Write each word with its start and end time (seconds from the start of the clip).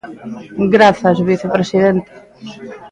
Grazas, 0.73 1.17
vicepresidente. 1.29 2.11